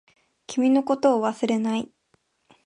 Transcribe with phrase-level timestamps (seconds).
[0.47, 1.91] 君のことを忘れられない